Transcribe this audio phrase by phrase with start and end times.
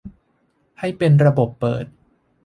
[0.79, 1.85] ให้เป็นระบบเปิด